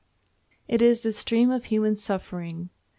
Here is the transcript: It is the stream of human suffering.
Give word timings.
It 0.67 0.81
is 0.81 1.01
the 1.01 1.11
stream 1.11 1.51
of 1.51 1.65
human 1.65 1.95
suffering. 1.95 2.71